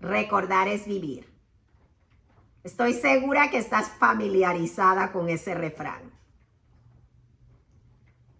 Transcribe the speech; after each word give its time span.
recordar 0.00 0.68
es 0.68 0.86
vivir. 0.86 1.30
Estoy 2.62 2.94
segura 2.94 3.50
que 3.50 3.58
estás 3.58 3.88
familiarizada 3.98 5.12
con 5.12 5.28
ese 5.28 5.54
refrán. 5.54 6.12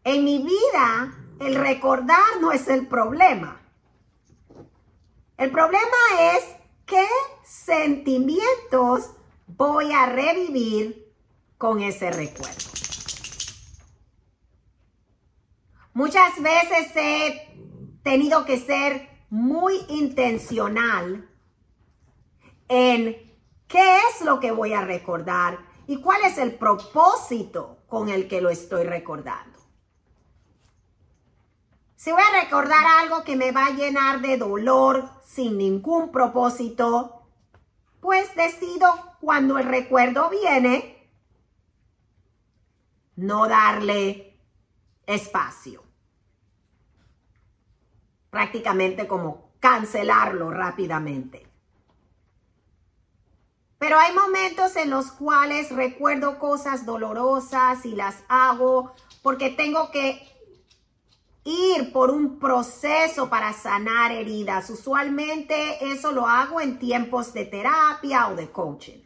En 0.05 0.25
mi 0.25 0.39
vida, 0.39 1.15
el 1.41 1.55
recordar 1.55 2.41
no 2.41 2.53
es 2.53 2.69
el 2.69 2.87
problema. 2.87 3.61
El 5.37 5.51
problema 5.51 5.97
es 6.35 6.45
qué 6.85 7.07
sentimientos 7.45 9.11
voy 9.47 9.93
a 9.93 10.07
revivir 10.07 11.15
con 11.57 11.81
ese 11.81 12.11
recuerdo. 12.11 12.71
Muchas 15.95 16.41
veces 16.43 16.93
he 16.95 17.99
tenido 18.03 18.45
que 18.45 18.59
ser 18.59 19.09
muy 19.31 19.75
intencional 19.89 21.30
en 22.71 23.17
qué 23.67 23.97
es 23.97 24.25
lo 24.25 24.39
que 24.39 24.53
voy 24.53 24.73
a 24.73 24.83
recordar 24.83 25.59
y 25.89 26.01
cuál 26.01 26.23
es 26.25 26.39
el 26.39 26.55
propósito 26.55 27.79
con 27.89 28.09
el 28.09 28.29
que 28.29 28.41
lo 28.41 28.49
estoy 28.49 28.85
recordando. 28.85 29.59
Si 31.97 32.13
voy 32.13 32.23
a 32.23 32.45
recordar 32.45 32.87
algo 33.01 33.25
que 33.25 33.35
me 33.35 33.51
va 33.51 33.67
a 33.67 33.71
llenar 33.71 34.21
de 34.21 34.37
dolor 34.37 35.11
sin 35.25 35.59
ningún 35.59 36.13
propósito, 36.13 37.27
pues 38.01 38.35
decido 38.37 38.89
cuando 39.21 39.59
el 39.59 39.67
recuerdo 39.67 40.31
viene 40.31 41.11
no 43.17 43.49
darle 43.49 44.39
espacio. 45.07 45.83
Prácticamente 48.31 49.09
como 49.09 49.51
cancelarlo 49.59 50.53
rápidamente. 50.53 51.50
Pero 53.81 53.99
hay 53.99 54.15
momentos 54.15 54.77
en 54.77 54.91
los 54.91 55.11
cuales 55.11 55.71
recuerdo 55.71 56.39
cosas 56.39 56.85
dolorosas 56.85 57.87
y 57.87 57.95
las 57.95 58.17
hago 58.29 58.93
porque 59.23 59.49
tengo 59.49 59.91
que 59.91 60.21
ir 61.45 61.91
por 61.91 62.11
un 62.11 62.39
proceso 62.39 63.31
para 63.31 63.55
sanar 63.55 64.13
heridas. 64.13 64.69
Usualmente 64.69 65.93
eso 65.93 66.13
lo 66.13 66.27
hago 66.27 66.61
en 66.61 66.79
tiempos 66.79 67.33
de 67.33 67.47
terapia 67.47 68.29
o 68.29 68.37
de 68.37 68.51
coaching. 68.51 69.01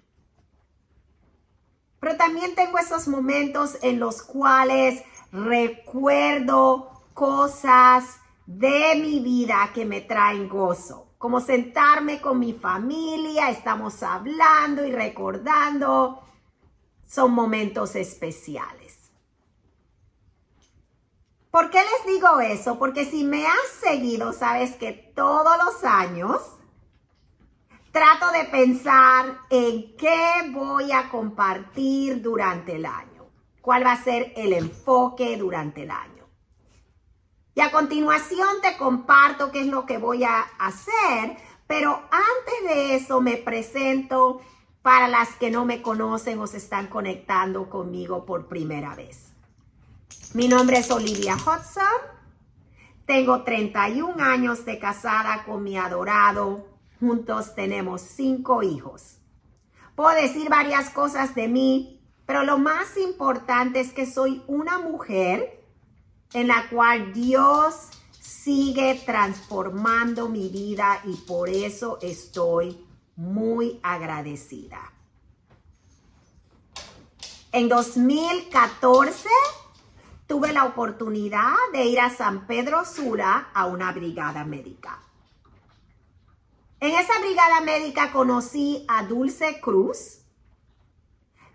Pero 2.00 2.17
también 2.17 2.56
tengo 2.56 2.77
esos 2.77 3.06
momentos 3.06 3.78
en 3.80 4.00
los 4.00 4.22
cuales 4.22 5.05
recuerdo 5.30 6.91
cosas 7.14 8.19
de 8.45 8.97
mi 8.97 9.20
vida 9.20 9.70
que 9.72 9.84
me 9.84 10.00
traen 10.00 10.48
gozo. 10.48 11.14
Como 11.25 11.41
sentarme 11.41 12.20
con 12.20 12.39
mi 12.39 12.53
familia, 12.53 13.48
estamos 13.48 14.03
hablando 14.03 14.84
y 14.84 14.92
recordando. 14.92 16.22
Son 17.06 17.33
momentos 17.33 17.97
especiales. 17.97 19.11
¿Por 21.50 21.70
qué 21.70 21.78
les 21.78 22.14
digo 22.14 22.41
eso? 22.41 22.78
Porque 22.78 23.06
si 23.06 23.25
me 23.25 23.47
has 23.47 23.69
seguido, 23.80 24.34
sabes 24.34 24.77
que 24.77 24.92
todos 25.17 25.56
los 25.64 25.83
años 25.84 26.42
trato 27.91 28.30
de 28.30 28.45
pensar 28.45 29.39
en 29.48 29.97
qué 29.97 30.50
voy 30.52 30.92
a 30.92 31.08
compartir 31.08 32.20
durante 32.20 32.77
el 32.77 32.84
año. 32.84 33.30
¿Cuál 33.62 33.86
va 33.86 33.92
a 33.92 34.05
ser 34.05 34.34
el 34.36 34.52
enfoque 34.52 35.39
durante 35.39 35.84
el 35.84 35.91
año? 35.91 36.14
Y 37.55 37.60
a 37.60 37.70
continuación 37.70 38.48
te 38.62 38.77
comparto 38.77 39.52
qué 39.52 39.60
es 39.60 39.66
lo 39.69 39.86
que 39.86 39.98
voy 39.98 40.24
a 40.24 40.41
hacer, 40.58 41.36
pero 41.66 42.02
antes 42.11 42.69
de 42.69 42.96
eso 42.96 43.20
me 43.20 43.36
presento 43.36 44.41
para 44.83 45.08
las 45.08 45.36
que 45.36 45.51
no 45.51 45.64
me 45.64 45.80
conocen 45.80 46.39
o 46.40 46.46
se 46.46 46.56
están 46.56 46.89
conectando 46.89 47.70
conmigo 47.70 48.27
por 48.27 48.48
primera 48.48 48.95
vez. 48.95 49.33
Mi 50.34 50.48
nombre 50.48 50.79
es 50.79 50.90
Olivia 50.90 51.36
Hudson. 51.36 51.84
Tengo 53.06 53.45
31 53.45 54.23
años 54.23 54.64
de 54.64 54.79
casada 54.79 55.45
con 55.45 55.62
mi 55.62 55.79
adorado. 55.79 56.67
Juntos 56.98 57.55
tenemos 57.55 58.00
cinco 58.02 58.62
hijos. 58.62 59.18
Puedo 59.95 60.11
decir 60.11 60.48
varias 60.48 60.90
cosas 60.90 61.34
de 61.36 61.46
mí, 61.46 62.00
pero 62.27 62.42
lo 62.42 62.58
más 62.58 62.96
importante 62.96 63.79
es 63.79 63.92
que 63.92 64.06
soy 64.06 64.42
una 64.48 64.80
mujer 64.80 65.64
en 66.34 66.48
la 66.48 66.68
cual 66.68 67.12
Dios 67.14 67.89
sigue 68.20 69.02
transformando 69.06 70.28
mi 70.28 70.48
vida 70.48 71.00
y 71.05 71.14
por 71.14 71.48
eso 71.48 71.98
estoy 72.02 72.84
muy 73.17 73.80
agradecida. 73.83 74.92
En 77.52 77.68
2014 77.68 79.28
tuve 80.27 80.52
la 80.52 80.64
oportunidad 80.64 81.55
de 81.73 81.84
ir 81.84 82.00
a 82.00 82.11
San 82.11 82.46
Pedro 82.46 82.84
Sula 82.84 83.48
a 83.55 83.67
una 83.67 83.92
brigada 83.92 84.44
médica. 84.44 85.00
En 86.80 86.98
esa 86.98 87.18
brigada 87.20 87.61
médica 87.61 88.12
conocí 88.12 88.84
a 88.89 89.05
Dulce 89.05 89.61
Cruz, 89.61 90.18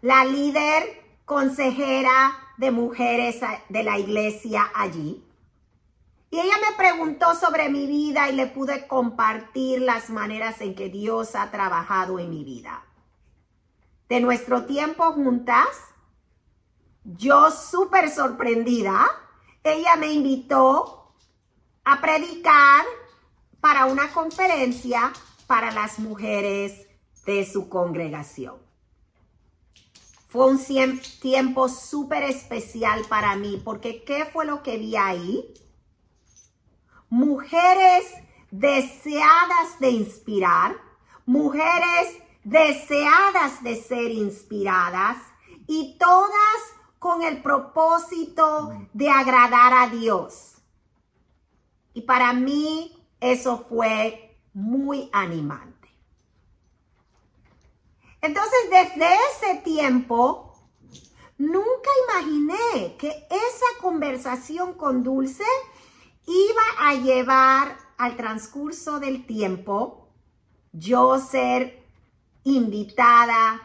la 0.02 0.24
líder 0.24 1.04
consejera 1.26 2.49
de 2.60 2.72
mujeres 2.72 3.40
de 3.70 3.84
la 3.84 3.98
iglesia 3.98 4.70
allí. 4.76 5.24
Y 6.30 6.40
ella 6.40 6.56
me 6.70 6.76
preguntó 6.76 7.34
sobre 7.34 7.70
mi 7.70 7.88
vida 7.88 8.30
y 8.30 8.36
le 8.36 8.48
pude 8.48 8.86
compartir 8.86 9.82
las 9.82 10.10
maneras 10.10 10.60
en 10.60 10.76
que 10.76 10.90
Dios 10.90 11.36
ha 11.36 11.50
trabajado 11.52 12.20
en 12.20 12.30
mi 12.30 12.44
vida. 12.44 12.84
De 14.10 14.20
nuestro 14.20 14.66
tiempo 14.66 15.14
juntas, 15.14 15.70
yo 17.06 17.50
súper 17.50 18.10
sorprendida, 18.10 19.08
ella 19.64 19.96
me 19.96 20.12
invitó 20.12 21.14
a 21.86 22.02
predicar 22.02 22.84
para 23.62 23.86
una 23.86 24.12
conferencia 24.12 25.14
para 25.48 25.72
las 25.72 25.98
mujeres 25.98 26.88
de 27.26 27.46
su 27.46 27.70
congregación. 27.70 28.69
Fue 30.30 30.46
un 30.46 30.60
tiempo 31.22 31.68
súper 31.70 32.22
especial 32.22 33.02
para 33.10 33.36
mí 33.36 33.60
porque 33.66 34.04
¿qué 34.04 34.26
fue 34.26 34.46
lo 34.46 34.62
que 34.62 34.78
vi 34.78 34.96
ahí? 34.96 35.44
Mujeres 37.10 38.06
deseadas 38.52 39.80
de 39.80 39.90
inspirar, 39.90 40.76
mujeres 41.26 42.20
deseadas 42.44 43.64
de 43.64 43.76
ser 43.76 44.12
inspiradas 44.12 45.18
y 45.66 45.98
todas 45.98 46.30
con 47.00 47.24
el 47.24 47.42
propósito 47.42 48.88
de 48.94 49.10
agradar 49.10 49.74
a 49.74 49.90
Dios. 49.90 50.62
Y 51.96 52.02
para 52.02 52.34
mí 52.34 53.04
eso 53.20 53.66
fue 53.68 54.38
muy 54.54 55.10
animante. 55.12 55.79
Entonces, 58.22 58.60
desde 58.70 59.16
ese 59.32 59.62
tiempo, 59.62 60.54
nunca 61.38 61.90
imaginé 62.10 62.98
que 62.98 63.10
esa 63.30 63.82
conversación 63.82 64.74
con 64.74 65.04
Dulce 65.04 65.46
iba 66.26 66.88
a 66.88 66.96
llevar 66.96 67.78
al 67.98 68.16
transcurso 68.16 69.00
del 69.00 69.26
tiempo 69.26 70.10
yo 70.72 71.20
ser 71.20 71.84
invitada 72.44 73.62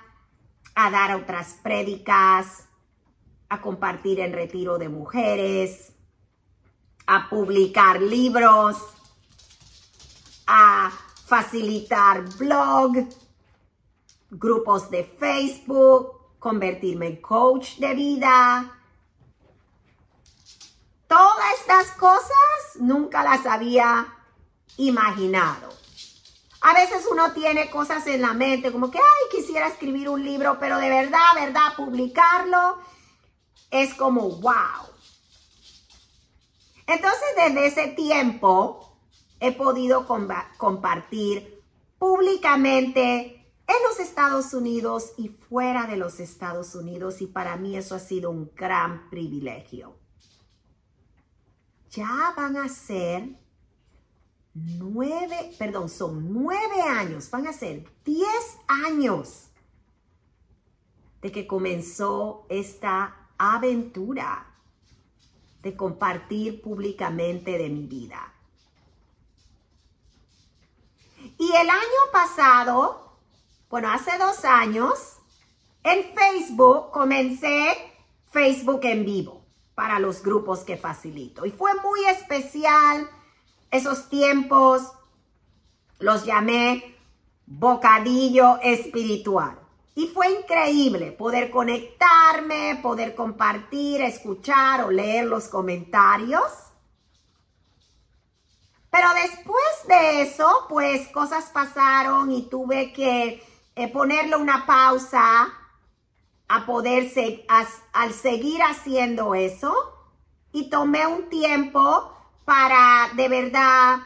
a 0.75 0.91
dar 0.91 1.15
otras 1.15 1.55
prédicas, 1.63 2.67
a 3.49 3.61
compartir 3.61 4.21
en 4.21 4.33
retiro 4.33 4.79
de 4.79 4.89
mujeres, 4.89 5.93
a 7.07 7.29
publicar 7.29 8.01
libros, 8.01 8.77
a 10.47 10.91
facilitar 11.27 12.25
blog, 12.39 13.07
grupos 14.39 14.91
de 14.91 15.05
Facebook, 15.05 16.39
convertirme 16.39 17.07
en 17.07 17.17
coach 17.21 17.77
de 17.79 17.95
vida. 17.95 18.81
Todas 21.07 21.55
estas 21.61 21.91
cosas 21.93 22.77
nunca 22.81 23.23
las 23.23 23.47
había 23.47 24.07
imaginado. 24.77 25.69
A 26.61 26.73
veces 26.73 27.07
uno 27.11 27.33
tiene 27.33 27.71
cosas 27.71 28.07
en 28.07 28.23
la 28.23 28.33
mente 28.33 28.73
como 28.73 28.91
que, 28.91 28.99
ay, 28.99 29.39
quisiera 29.39 29.69
escribir 29.69 30.09
un 30.09 30.25
libro, 30.25 30.59
pero 30.59 30.79
de 30.79 30.89
verdad, 30.89 31.35
verdad, 31.35 31.75
publicarlo 31.77 32.79
es 33.71 33.95
como 33.95 34.31
wow. 34.31 34.89
Entonces, 36.87 37.29
desde 37.37 37.67
ese 37.67 37.89
tiempo 37.89 38.99
he 39.41 39.53
podido 39.53 40.07
compartir 40.57 41.63
públicamente 41.99 43.44
en 43.67 43.77
los 43.89 44.01
Estados 44.01 44.53
Unidos 44.55 45.13
y 45.17 45.29
fuera 45.29 45.87
de 45.87 45.97
los 45.97 46.21
Estados 46.21 46.75
Unidos 46.75 47.21
y 47.21 47.27
para 47.27 47.57
mí 47.57 47.77
eso 47.77 47.95
ha 47.95 47.99
sido 47.99 48.31
un 48.31 48.51
gran 48.55 49.09
privilegio. 49.11 49.97
Ya 51.91 52.35
van 52.37 52.57
a 52.57 52.69
ser 52.69 53.39
nueve, 54.55 55.55
perdón, 55.59 55.89
son 55.89 56.33
nueve 56.33 56.83
años, 56.83 57.31
van 57.31 57.47
a 57.47 57.53
ser 57.53 57.89
diez 58.05 58.59
años 58.67 59.49
de 61.23 61.33
que 61.33 61.47
comenzó 61.47 62.47
esta 62.49 63.31
aventura 63.39 64.47
de 65.63 65.75
compartir 65.75 66.61
públicamente 66.61 67.57
de 67.57 67.71
mi 67.71 67.87
vida. 67.87 68.35
Y 71.39 71.51
el 71.51 71.71
año 71.71 72.03
pasado, 72.13 73.04
bueno, 73.71 73.91
hace 73.93 74.17
dos 74.19 74.45
años, 74.45 75.19
en 75.83 76.05
Facebook 76.15 76.91
comencé 76.93 77.77
Facebook 78.31 78.81
en 78.85 79.05
vivo 79.05 79.45
para 79.75 79.99
los 79.99 80.23
grupos 80.23 80.61
que 80.61 80.77
facilito. 80.77 81.47
Y 81.47 81.51
fue 81.51 81.73
muy 81.83 82.05
especial 82.07 83.09
esos 83.71 84.09
tiempos, 84.09 84.83
los 85.99 86.25
llamé 86.25 86.97
bocadillo 87.47 88.59
espiritual. 88.63 89.59
Y 89.95 90.09
fue 90.09 90.31
increíble 90.31 91.13
poder 91.13 91.51
conectarme, 91.51 92.81
poder 92.83 93.15
compartir, 93.15 94.01
escuchar 94.01 94.83
o 94.83 94.91
leer 94.91 95.27
los 95.27 95.49
comentarios. 95.49 96.43
Pero 98.91 99.09
después 99.15 99.89
de 99.89 100.23
eso, 100.23 100.67
pues 100.69 101.09
cosas 101.09 101.45
pasaron 101.53 102.33
y 102.33 102.49
tuve 102.49 102.93
que 102.93 103.43
eh, 103.77 103.89
ponerle 103.89 104.37
una 104.37 104.67
pausa 104.67 105.49
a 106.49 106.67
poder 106.67 107.11
al 107.93 108.13
seguir 108.13 108.63
haciendo 108.63 109.35
eso. 109.35 109.73
Y 110.53 110.71
tomé 110.71 111.07
un 111.07 111.29
tiempo 111.29 112.13
para 112.45 113.11
de 113.17 113.29
verdad 113.29 113.99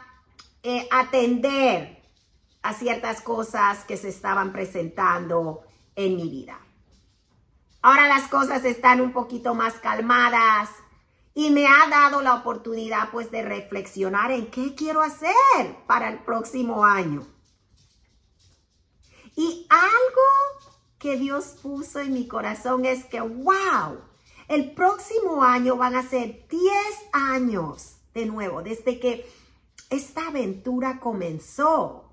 eh, 0.62 0.88
atender 0.91 2.03
a 2.62 2.73
ciertas 2.73 3.20
cosas 3.20 3.85
que 3.85 3.97
se 3.97 4.09
estaban 4.09 4.53
presentando 4.53 5.62
en 5.94 6.17
mi 6.17 6.29
vida. 6.29 6.59
Ahora 7.82 8.09
las 8.09 8.29
cosas 8.29 8.64
están 8.64 9.00
un 9.00 9.12
poquito 9.12 9.55
más 9.55 9.75
calmadas 9.75 10.71
y 11.35 11.50
me 11.50 11.67
ha 11.67 11.88
dado 11.88 12.21
la 12.21 12.35
oportunidad 12.35 13.11
pues 13.11 13.31
de 13.31 13.43
reflexionar 13.43 14.32
en 14.32 14.50
qué 14.50 14.75
quiero 14.75 15.03
hacer 15.03 15.35
para 15.87 16.09
el 16.09 16.19
próximo 16.19 16.85
año. 16.85 17.26
Y 19.38 19.69
algo 19.69 20.67
que 20.99 21.17
Dios 21.17 21.55
puso 21.62 22.00
en 22.00 22.12
mi 22.12 22.26
corazón 22.26 22.85
es 22.85 23.05
que, 23.05 23.20
wow, 23.20 24.00
el 24.49 24.73
próximo 24.73 25.44
año 25.44 25.76
van 25.76 25.94
a 25.94 26.02
ser 26.02 26.49
10 26.49 26.61
años 27.12 27.99
de 28.14 28.26
nuevo, 28.26 28.62
desde 28.62 28.99
que 28.99 29.31
esta 29.90 30.26
aventura 30.26 30.99
comenzó. 30.99 32.11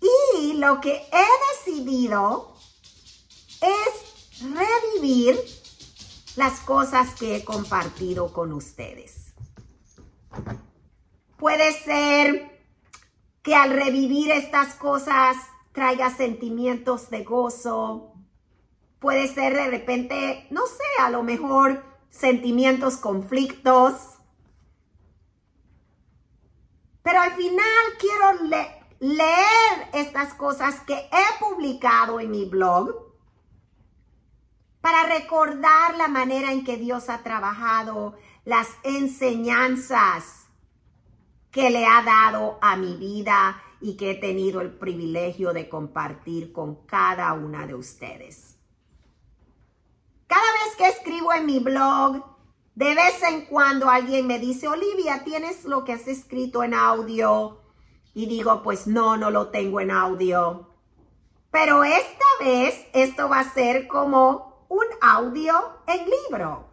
Y 0.00 0.54
lo 0.54 0.80
que 0.80 0.96
he 0.96 1.64
decidido 1.70 2.56
es 3.60 4.40
revivir 4.40 5.38
las 6.34 6.58
cosas 6.58 7.14
que 7.14 7.36
he 7.36 7.44
compartido 7.44 8.32
con 8.32 8.52
ustedes. 8.52 9.32
Puede 11.36 11.72
ser 11.84 12.51
que 13.42 13.54
al 13.54 13.70
revivir 13.70 14.30
estas 14.30 14.74
cosas 14.74 15.36
traiga 15.72 16.10
sentimientos 16.10 17.10
de 17.10 17.24
gozo. 17.24 18.12
Puede 19.00 19.26
ser 19.26 19.54
de 19.54 19.68
repente, 19.68 20.46
no 20.50 20.66
sé, 20.66 20.84
a 21.00 21.10
lo 21.10 21.22
mejor 21.22 21.84
sentimientos, 22.10 22.96
conflictos. 22.96 23.94
Pero 27.02 27.20
al 27.20 27.32
final 27.32 27.64
quiero 27.98 28.66
leer 29.00 29.88
estas 29.92 30.34
cosas 30.34 30.80
que 30.80 30.94
he 30.94 31.40
publicado 31.40 32.20
en 32.20 32.30
mi 32.30 32.44
blog 32.44 33.12
para 34.80 35.04
recordar 35.04 35.96
la 35.96 36.06
manera 36.06 36.52
en 36.52 36.64
que 36.64 36.76
Dios 36.76 37.08
ha 37.08 37.22
trabajado, 37.22 38.14
las 38.44 38.68
enseñanzas 38.84 40.41
que 41.52 41.70
le 41.70 41.86
ha 41.86 42.02
dado 42.02 42.58
a 42.60 42.76
mi 42.76 42.96
vida 42.96 43.62
y 43.80 43.96
que 43.96 44.10
he 44.10 44.14
tenido 44.16 44.60
el 44.60 44.72
privilegio 44.72 45.52
de 45.52 45.68
compartir 45.68 46.52
con 46.52 46.84
cada 46.86 47.32
una 47.34 47.66
de 47.66 47.76
ustedes. 47.76 48.58
Cada 50.26 50.42
vez 50.42 50.76
que 50.76 50.88
escribo 50.88 51.32
en 51.32 51.46
mi 51.46 51.60
blog, 51.60 52.24
de 52.74 52.94
vez 52.94 53.22
en 53.22 53.46
cuando 53.46 53.88
alguien 53.88 54.26
me 54.26 54.40
dice, 54.40 54.66
Olivia, 54.66 55.22
¿tienes 55.22 55.64
lo 55.64 55.84
que 55.84 55.92
has 55.92 56.08
escrito 56.08 56.64
en 56.64 56.74
audio? 56.74 57.62
y 58.14 58.26
digo, 58.26 58.62
pues 58.62 58.86
no, 58.86 59.16
no 59.16 59.30
lo 59.30 59.48
tengo 59.48 59.80
en 59.80 59.90
audio. 59.90 60.68
Pero 61.50 61.84
esta 61.84 62.24
vez 62.40 62.86
esto 62.92 63.28
va 63.28 63.40
a 63.40 63.52
ser 63.52 63.86
como 63.88 64.66
un 64.68 64.84
audio 65.00 65.54
en 65.86 66.04
libro. 66.04 66.68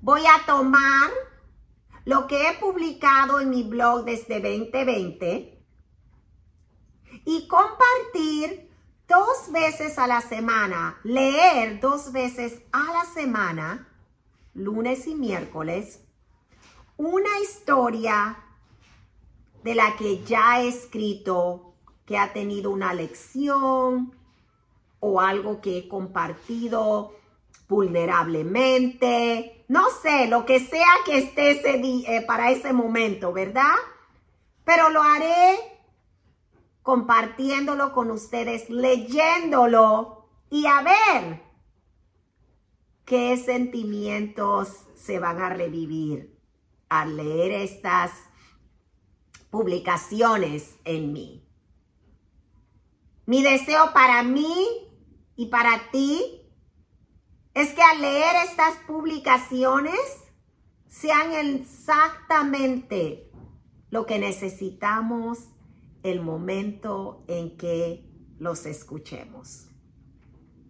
Voy 0.00 0.22
a 0.26 0.44
tomar 0.46 1.10
lo 2.04 2.26
que 2.26 2.48
he 2.48 2.54
publicado 2.54 3.40
en 3.40 3.50
mi 3.50 3.62
blog 3.62 4.04
desde 4.04 4.40
2020 4.40 5.64
y 7.24 7.48
compartir 7.48 8.70
dos 9.08 9.52
veces 9.52 9.98
a 9.98 10.06
la 10.06 10.20
semana, 10.20 10.98
leer 11.02 11.80
dos 11.80 12.12
veces 12.12 12.60
a 12.72 12.92
la 12.92 13.04
semana, 13.12 13.88
lunes 14.54 15.06
y 15.06 15.14
miércoles, 15.14 16.00
una 16.96 17.38
historia 17.40 18.38
de 19.62 19.74
la 19.74 19.96
que 19.96 20.22
ya 20.24 20.60
he 20.60 20.68
escrito, 20.68 21.74
que 22.04 22.18
ha 22.18 22.32
tenido 22.32 22.70
una 22.70 22.92
lección 22.92 24.14
o 25.00 25.20
algo 25.20 25.60
que 25.60 25.78
he 25.78 25.88
compartido 25.88 27.14
vulnerablemente, 27.68 29.64
no 29.68 29.86
sé, 30.02 30.26
lo 30.28 30.44
que 30.44 30.60
sea 30.60 30.88
que 31.04 31.18
esté 31.18 31.62
eh, 31.62 32.22
para 32.26 32.50
ese 32.50 32.72
momento, 32.72 33.32
¿verdad? 33.32 33.74
Pero 34.64 34.90
lo 34.90 35.02
haré 35.02 35.58
compartiéndolo 36.82 37.92
con 37.92 38.10
ustedes, 38.10 38.68
leyéndolo 38.68 40.28
y 40.50 40.66
a 40.66 40.82
ver 40.82 41.42
qué 43.04 43.36
sentimientos 43.36 44.68
se 44.94 45.18
van 45.18 45.40
a 45.40 45.48
revivir 45.48 46.38
al 46.88 47.16
leer 47.16 47.52
estas 47.52 48.12
publicaciones 49.50 50.76
en 50.84 51.12
mí. 51.12 51.48
Mi 53.26 53.42
deseo 53.42 53.92
para 53.94 54.22
mí 54.22 54.54
y 55.36 55.46
para 55.46 55.90
ti 55.90 56.43
es 57.54 57.72
que 57.72 57.82
al 57.82 58.00
leer 58.00 58.34
estas 58.44 58.74
publicaciones 58.86 59.98
sean 60.88 61.32
exactamente 61.32 63.30
lo 63.90 64.06
que 64.06 64.18
necesitamos 64.18 65.50
el 66.02 66.20
momento 66.20 67.24
en 67.28 67.56
que 67.56 68.04
los 68.38 68.66
escuchemos. 68.66 69.68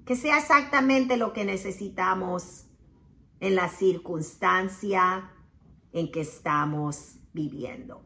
Que 0.05 0.15
sea 0.15 0.39
exactamente 0.39 1.17
lo 1.17 1.33
que 1.33 1.47
necesitamos 1.47 2.67
en 3.41 3.57
la 3.57 3.69
circunstancia 3.69 5.31
en 5.93 6.13
que 6.13 6.21
estamos 6.21 7.17
viviendo. 7.33 8.03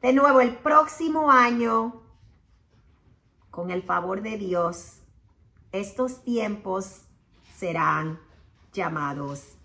De 0.00 0.12
nuevo, 0.12 0.40
el 0.40 0.56
próximo 0.56 1.30
año, 1.30 2.02
con 3.50 3.70
el 3.70 3.82
favor 3.82 4.22
de 4.22 4.36
Dios, 4.36 5.03
estos 5.74 6.22
tiempos 6.22 7.02
serán 7.56 8.20
llamados 8.72 9.56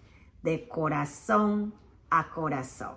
de 0.41 0.67
corazón 0.67 1.75
a 2.09 2.31
corazón. 2.31 2.95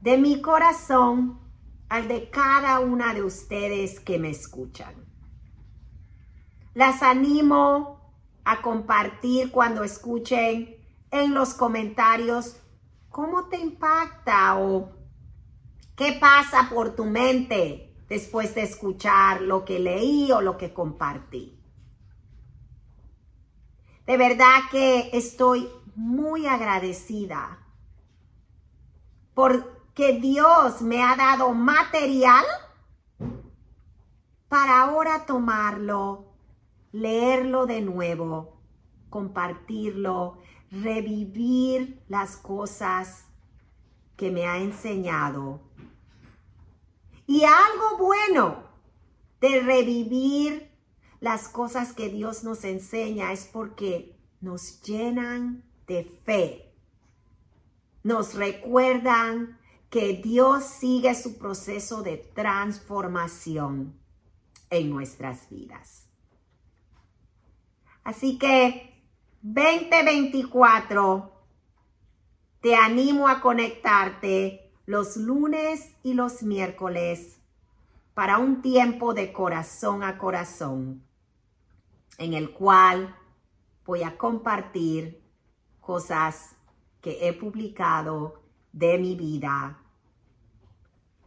De 0.00 0.18
mi 0.18 0.42
corazón 0.42 1.40
al 1.88 2.06
de 2.06 2.28
cada 2.28 2.80
una 2.80 3.14
de 3.14 3.22
ustedes 3.22 3.98
que 3.98 4.18
me 4.18 4.28
escuchan. 4.28 4.94
Las 6.74 7.02
animo 7.02 8.12
a 8.44 8.60
compartir 8.60 9.50
cuando 9.50 9.84
escuchen 9.84 10.76
en 11.10 11.32
los 11.32 11.54
comentarios 11.54 12.60
cómo 13.08 13.48
te 13.48 13.58
impacta 13.58 14.58
o 14.58 15.00
¿Qué 15.96 16.16
pasa 16.18 16.70
por 16.72 16.96
tu 16.96 17.04
mente 17.04 17.89
después 18.10 18.54
de 18.54 18.62
escuchar 18.64 19.40
lo 19.40 19.64
que 19.64 19.78
leí 19.78 20.30
o 20.32 20.42
lo 20.42 20.58
que 20.58 20.74
compartí? 20.74 21.58
De 24.06 24.18
verdad 24.18 24.58
que 24.70 25.08
estoy 25.14 25.70
muy 25.94 26.46
agradecida 26.46 27.66
porque 29.32 30.18
Dios 30.20 30.82
me 30.82 31.02
ha 31.02 31.16
dado 31.16 31.54
material 31.54 32.44
para 34.48 34.82
ahora 34.82 35.24
tomarlo, 35.24 36.34
leerlo 36.92 37.64
de 37.64 37.80
nuevo 37.80 38.60
compartirlo, 39.10 40.38
revivir 40.70 42.02
las 42.08 42.36
cosas 42.36 43.26
que 44.16 44.30
me 44.30 44.46
ha 44.46 44.58
enseñado. 44.58 45.60
Y 47.30 47.44
algo 47.44 47.96
bueno 47.96 48.64
de 49.40 49.60
revivir 49.60 50.68
las 51.20 51.48
cosas 51.48 51.92
que 51.92 52.08
Dios 52.08 52.42
nos 52.42 52.64
enseña 52.64 53.30
es 53.30 53.44
porque 53.46 54.18
nos 54.40 54.82
llenan 54.82 55.62
de 55.86 56.02
fe. 56.24 56.74
Nos 58.02 58.34
recuerdan 58.34 59.60
que 59.90 60.14
Dios 60.14 60.64
sigue 60.64 61.14
su 61.14 61.38
proceso 61.38 62.02
de 62.02 62.16
transformación 62.16 63.96
en 64.68 64.90
nuestras 64.90 65.48
vidas. 65.48 66.08
Así 68.02 68.38
que 68.38 69.04
2024, 69.42 71.32
te 72.60 72.74
animo 72.74 73.28
a 73.28 73.40
conectarte 73.40 74.69
los 74.90 75.16
lunes 75.16 75.94
y 76.02 76.14
los 76.14 76.42
miércoles 76.42 77.38
para 78.12 78.38
un 78.38 78.60
tiempo 78.60 79.14
de 79.14 79.32
corazón 79.32 80.02
a 80.02 80.18
corazón 80.18 81.04
en 82.18 82.34
el 82.34 82.50
cual 82.50 83.16
voy 83.86 84.02
a 84.02 84.18
compartir 84.18 85.22
cosas 85.80 86.56
que 87.00 87.28
he 87.28 87.32
publicado 87.32 88.42
de 88.72 88.98
mi 88.98 89.14
vida 89.14 89.78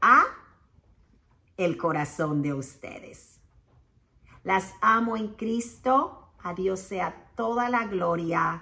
a 0.02 0.26
el 1.56 1.78
corazón 1.78 2.42
de 2.42 2.54
ustedes. 2.54 3.40
Las 4.44 4.74
amo 4.82 5.16
en 5.16 5.36
Cristo. 5.36 6.34
A 6.40 6.54
Dios 6.54 6.82
sea 6.82 7.32
toda 7.38 7.70
la 7.70 7.88
gloria. 7.88 8.62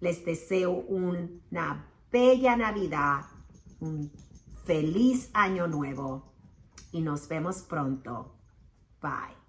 Les 0.00 0.24
deseo 0.24 0.72
una 0.72 1.86
bella 2.10 2.56
Navidad, 2.56 3.35
un 3.80 4.10
feliz 4.64 5.30
año 5.32 5.66
nuevo 5.66 6.32
y 6.92 7.00
nos 7.00 7.28
vemos 7.28 7.62
pronto. 7.62 8.34
Bye. 9.00 9.45